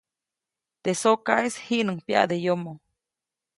[0.83, 2.77] Teʼ sokaʼis jiʼnuŋ pyaʼde yomoʼ.